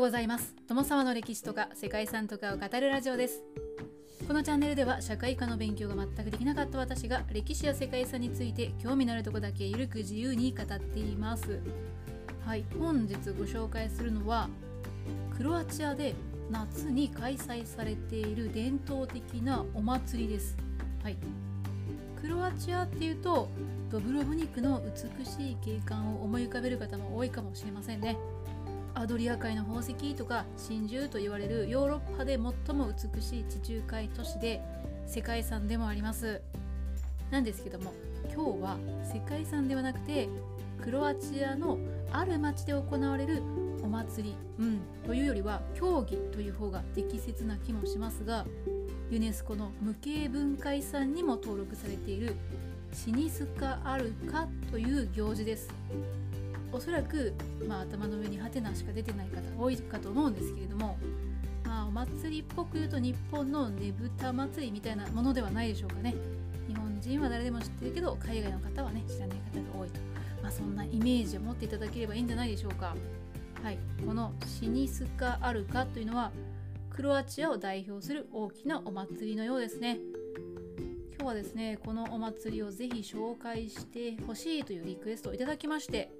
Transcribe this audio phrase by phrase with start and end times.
[0.00, 0.54] うございます。
[0.66, 3.42] 友沢の歴史とか世界遺産とかを語るラジオです。
[4.26, 11.60] このチャンネルでは社会科の勉強が全くできなかった私が歴史や世界遺産について興味のあるとこだけゆるく自由に語っています。
[12.46, 14.48] はい本日ご紹介するのは
[15.36, 16.14] クロアチアで
[16.50, 20.56] 夏に開催されている伝統的なお祭りです。
[21.02, 21.16] はい。
[22.22, 23.50] クロアチアっていうと
[23.90, 28.16] ドブロブニクの美しい景観を思い浮かべる方も多いかもしれませんね。
[28.94, 34.60] アドリア海の宝石とか真珠と言われるヨーロッパで最も美しい地中海都市で
[35.06, 36.40] 世界遺産でもあります。
[37.30, 37.92] なんですけども
[38.34, 40.28] 今日は世界遺産ではなくて
[40.82, 41.78] クロアチアの
[42.10, 43.42] ある町で行われる
[43.82, 48.44] お祭り、うん、というよりは競技という方が適切な気もしますが
[49.10, 52.34] ユネスコの無形文化遺産にも登録されている
[52.92, 55.68] シニスカアルカという行事です。
[56.72, 57.34] おそらく、
[57.66, 60.96] まあ、頭の上にハテナしか出てない方多いかと思うんですけれども、
[61.64, 66.14] まあ、お祭りっぽく言うと日本のねぶた祭りみたいなものではないでしょうかね。
[66.68, 70.00] 日本人は誰でも知ってるけど海外の方はね知らない方が多いと、
[70.42, 72.94] まあ、そんなイメージを持っていただければいいんじゃないでしょうか。
[73.62, 73.78] はい。
[74.06, 76.30] このシニスカアルカというのは
[76.90, 79.98] クロアチアを代表する大きなお祭りのようですね。
[81.20, 86.10] 今日はですねこのお祭りをぜひ紹介してほしいというリクエストをいただきまして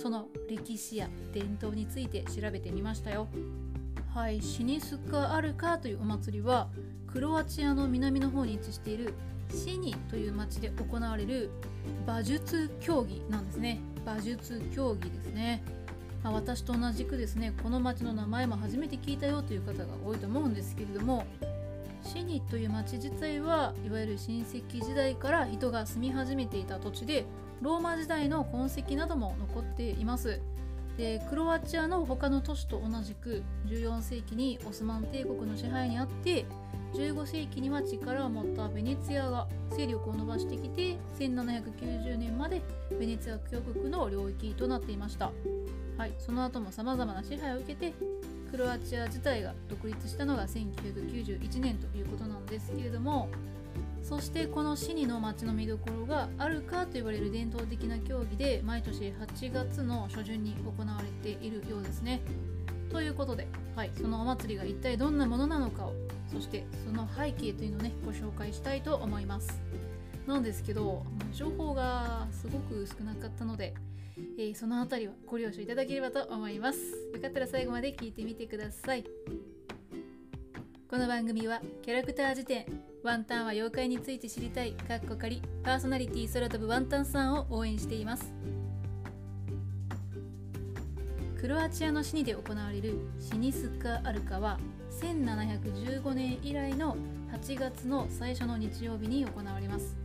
[0.00, 3.28] その歴史や伝統について調べてみましたよ。
[4.14, 6.68] はいシニスカアルカというお祭りは
[7.06, 9.12] クロアチアの南の方に位置している
[9.50, 11.50] シニという町で行われる
[12.06, 13.80] 馬術競技なんですね。
[14.06, 15.62] 馬術競技ですね、
[16.22, 21.26] まあ、私と同じくですねこの町の名前も初めて聞いたよという方が多いと思うんですけれども
[22.02, 27.26] シニという町自体はいわゆる親戚時代から人が住み始めていた土地で
[27.60, 30.40] ローマ時代の痕跡なども残っています。
[30.96, 36.44] でクロアチアの他の都市と同じく14世紀にオスマン帝国の支配にあって
[36.92, 42.60] 15世紀には力を持ったベネツィアが勢力を伸ばしてきて1790年まで
[42.98, 45.30] ベネツィア共和国の領域となっていました、
[45.96, 47.94] はい、その後もさまざまな支配を受けて
[48.50, 53.28] クロアチア自体が独立したのが1991年ということなんですけれども
[54.02, 62.20] そしてこのシニの町の見どころがあるかと言われる伝統的な競技で毎年8月の初旬に行われているようですね。
[62.90, 65.94] ということで、はい、そのお祭りが一体どんなものなのかを
[66.32, 69.60] そしてその背景というのをねご紹介したいと思います。
[70.26, 73.74] なんですけど情報がすごく少なかったので、
[74.38, 76.78] えー、その辺りはご了承いただければと思います。
[77.14, 79.04] よかったら最後まで聞いてみてください。
[80.88, 88.34] この番組はキャラクター辞典ワンタンは妖怪について知りたいかっこかりパーソナリティ空飛ぶワンタンさんを応援しています。
[91.40, 94.58] クロアチアのシニで行われるシニスカ・アルカは
[95.00, 96.94] 1715年以来の
[97.32, 99.96] 8月の最初の日曜日に行われます。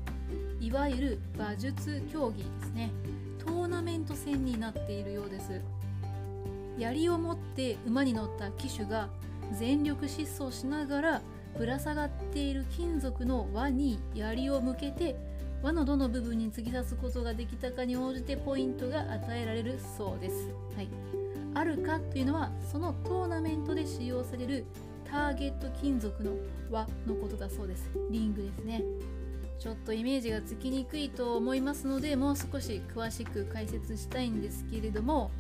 [0.62, 2.92] いわゆる馬術競技ですね。
[3.40, 5.60] トーナメント戦になっているようです。
[6.78, 9.10] 槍を持って馬に乗った騎手が
[9.52, 11.22] 全力疾走しながら
[11.58, 15.16] ぶら下がっている金属の輪に槍を向けて
[15.64, 20.50] 輪のどの部分に突き刺すことができたかに応じてポイントが与えられるそうです。
[20.76, 20.88] はい、
[21.54, 24.66] あるかというのはそのトーナメントで使用される
[25.10, 26.34] ターゲット金属の
[26.70, 27.90] 輪のことだそうです。
[28.12, 28.84] リングですね。
[29.58, 35.32] ちょっとイメージがつきにくいと思いますのでもう少し詳しく解説したいんですけれども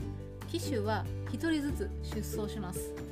[0.47, 3.04] 機種は1人ずつ出走します。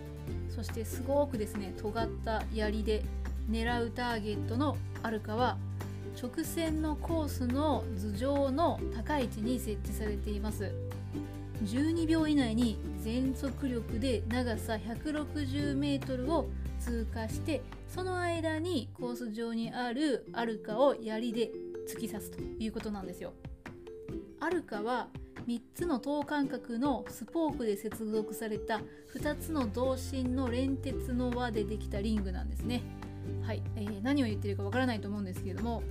[0.53, 3.03] そしてすごくですね尖った槍で
[3.49, 5.57] 狙うターゲットのアルカは
[6.21, 10.71] 直線のコースの頭上の高い位置に設置されています。
[11.63, 16.49] 12秒以内に全速力で長さ 160m を
[16.79, 21.51] 通過してその間にコース上にあるアルカを槍で
[21.87, 23.33] 突き刺すということなんですよ。
[24.39, 25.07] アルカは
[25.47, 28.81] 3つの等間隔のスポークで接続された
[29.15, 32.81] 2つの同心の連鉄の輪でできたリングなんですね。
[33.41, 35.81] はい、えー、何を言ってるかわからないと思うんですけれども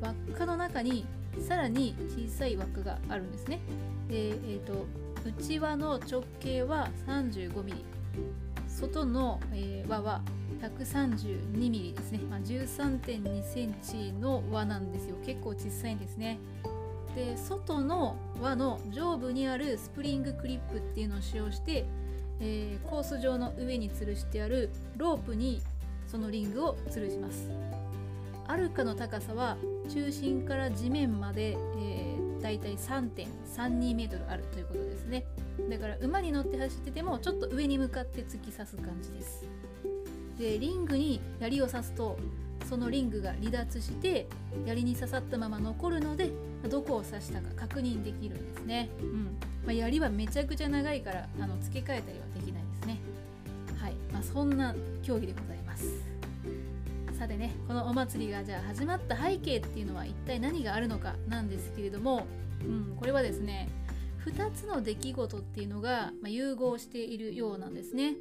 [0.00, 1.04] 輪っかの中に
[1.40, 3.60] さらに小さい輪っかがあるんですね。
[4.08, 4.86] で、えーと、
[5.24, 7.74] 内輪の直径は 35mm
[8.68, 10.22] 外の、えー、輪は
[10.60, 15.16] 132mm ですね、まあ、13.2センチの輪なんですよ。
[15.24, 16.38] 結構小さいんですね。
[17.16, 21.86] で外の輪の上部にあるスプリングクリップっていうのを使用して、
[22.40, 24.68] えー、コース上の上に吊るしてある
[24.98, 25.62] ロープに
[26.06, 27.50] そのリングを吊るします。
[28.46, 29.56] アルカの高さは
[29.88, 35.24] 中心から地面まで、えー、だいたい3.32メートルあるということですね。
[35.70, 39.48] だから馬に乗って走っててもちょっと上に向かって突き刺す感じです。
[40.38, 42.18] でリングに槍を刺すと
[42.68, 44.26] そのリングが離脱して
[44.66, 46.30] 槍に刺さったまま残るので
[46.68, 49.24] どこを刺したか確認できるんですね、うん。
[49.64, 52.98] まあ、槍はめちゃくちゃ長いからあの付け替えたりはできないですね。
[53.80, 56.16] はい、まあ、そんな競技でございます。
[57.16, 62.26] さてねこのお祭りがじゃあ始まった背景っていうのは一体何があるのかなんですけれども、
[62.62, 63.70] うん、これはですね
[64.26, 68.16] 2つの出来事っていうのが、まあ、融合しているようなんですね。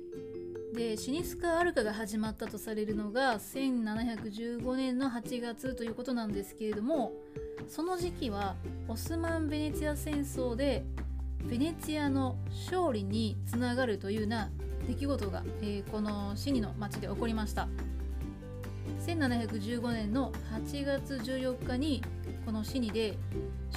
[0.75, 7.13] でシニスカ・アルカが始まったとされるのが1715年の8月ということなんですけれども
[7.69, 8.55] その時期は
[8.89, 10.83] オスマン・ベネツィア戦争で
[11.45, 14.49] ベネツィアの勝利につながるというような
[14.85, 17.67] 出来事が、えー、このシニの町で起こりました。
[19.05, 22.03] 1715年の8月14日に
[22.45, 23.17] このシニで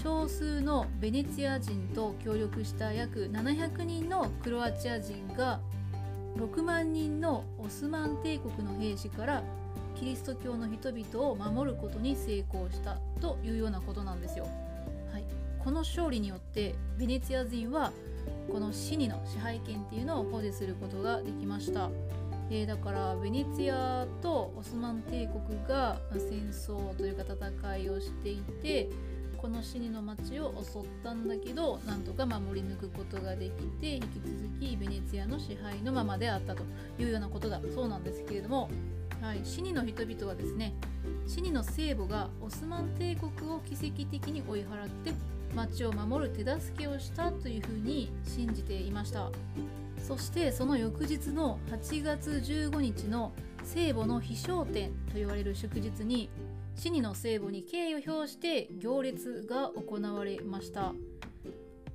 [0.02, 5.60] 少数のベネツィア人と協力した約700人のクロアチア人が
[6.38, 9.42] 6万人のオスマン帝国の兵士から
[9.98, 14.46] キリスト教の人々を守ることに成功したというようなことなんですよ。
[15.12, 15.24] はい、
[15.58, 17.92] この勝利によってベネツィア人は
[18.50, 21.90] このシニの支配権っていうのを保持することができました。
[22.50, 28.88] えー、だからベネツィアとオスマン帝国が戦争というか戦いをしていて
[29.40, 36.64] この死にの町を襲ったんだけどなんとか守り抜くことができて引き続きベネツィアの支配のままであったと
[36.98, 37.60] いうようなことだ。
[37.74, 38.68] そうなんですけれども、
[39.22, 40.74] はい、シニの人々はですね
[41.26, 45.12] シニの聖母がオスマン帝国を奇跡的に追い払って
[45.54, 49.30] 町を守る手助けをしたというふうに信じていました。
[50.06, 53.32] そしてその翌日の8月15日の
[53.64, 56.30] 聖母の飛翔天と言われる祝日に
[56.78, 60.94] 死にの聖母に敬意を表して行列が行われました。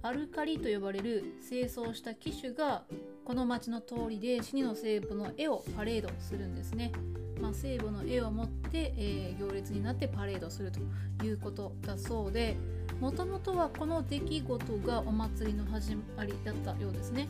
[0.01, 2.83] アルカリと呼ばれる清掃した騎手が
[3.23, 6.91] この町の通りで死にの聖母の絵をパレードするんですね、
[7.39, 10.81] まあ、聖母の絵を持って、えー、行列になってパレードすると
[11.25, 12.57] いうことだそうで
[12.99, 17.29] もともとはこの出来事がお祭りの始まりだったようですね。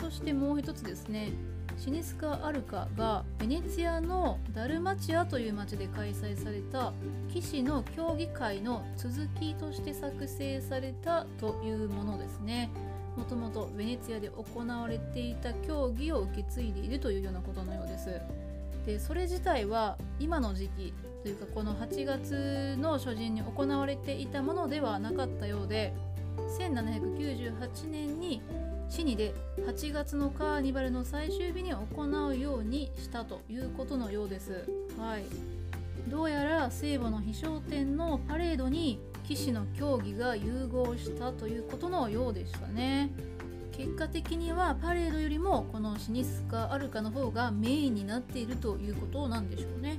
[0.00, 1.30] そしてもう一つですね。
[1.78, 6.92] シニスカ・アルカがベネツィアのダルマチアという町で開催された
[7.32, 12.70] 騎士の競技会の続きとして作成されたというものですね。
[13.16, 18.20] もともとベネツィアで行われていた競技を受け継いでいるというようなことのようです。
[18.86, 25.92] でそれ自体は今の時期というかこの8月の初旬に行われていたものではなかったようで
[26.58, 28.42] 1798年に
[28.94, 34.68] シニで8月のカーニバルの最終日に行うようにしたということのようです。
[34.98, 35.24] はい、
[36.10, 43.10] どうやら聖母の飛翔天のパレードに騎士の競技が融合したということのようでしたね。
[43.72, 49.96] 結果的にはパレードよりもこのシニスカ・アルカの方がメインになっているということなんでしょうね。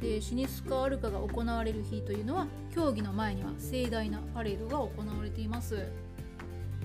[0.00, 5.88] でシニスカ・アルカが行われる日というのは競技の前には盛大なパレードが行われています。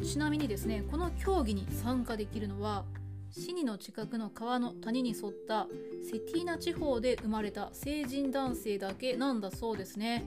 [0.03, 2.85] ちなみにですねこの競技に参加できるのは
[3.31, 5.67] シニの近くの川の谷に沿った
[6.09, 10.25] セティーナ地方で生まれた成人男性だけなんだそうですね。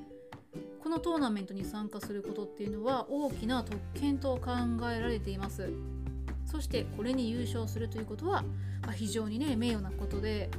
[0.82, 4.50] このトーナメントに参加することっていうのは大きな特権と考
[4.90, 5.70] えられています。
[6.44, 8.42] そしてこれに優勝するということは、
[8.82, 10.50] まあ、非常にね名誉なことで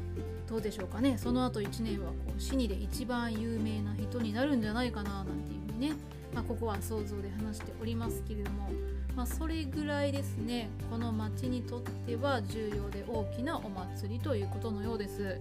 [0.50, 1.18] どうでしょうかね。
[1.18, 5.96] その後1年はこうシニで一番有名な人になるんじゃないかななんていうふうにね、
[6.34, 8.70] まあ、ここは想像で話しておりますけれども。
[9.16, 10.70] まあ、それぐらいですね。
[10.90, 15.40] この町にとっては重要で大きなお祭りということのようです。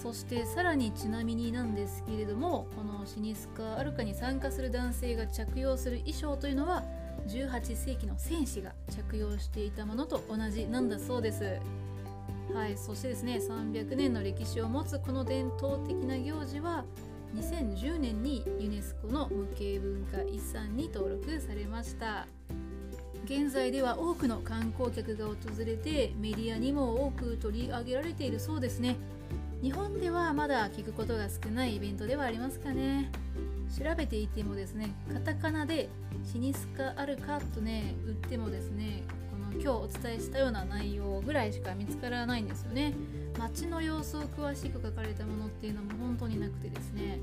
[0.00, 6.82] そしてさらにちなみになんですけれどもこのシニスカ・アルカに参加する男性が着用する衣装というのは
[7.28, 11.60] 18世紀の戦士が着用していたものと同じなんだそうです。
[12.54, 16.84] はいそしてですね300年の歴史を持つこの伝統的な行事は
[17.34, 22.26] 2010年にユネスコの無形文化遺産に登録されました。
[23.24, 25.34] 現在では多くの観光客が訪
[25.64, 28.96] れてメディアにも多く取り上げられているそうですね。
[29.62, 33.10] 日本ではまだ聞くことが少ないイベントではありますかね。
[33.78, 35.88] 調べていてもですねカタカナで
[36.30, 39.02] シニスカあるかとね売ってもですね
[39.60, 42.94] 今日お伝えしたような内容ぐらいしか見つからないんですよね。
[43.38, 47.20] 街の様子を詳しく書かれたものっていうのも本当になくてですね。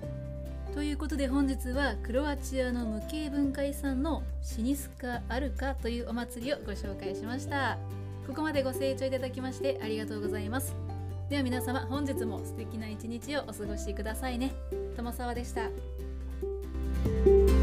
[0.73, 7.77] ということで本日はクロアチアの無形文化遺産のシニスカ・アルカというお祭りをご紹介しました。
[8.29, 10.75] ここまでご清聴いただきましてありがとうございます。
[11.31, 14.53] では皆様本日も素敵な一日をお過ごしくださいね。
[14.95, 15.63] 友沢でした。
[17.25, 17.58] thank you